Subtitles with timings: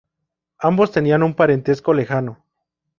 [0.57, 2.43] Ambos tenían un parentesco lejano.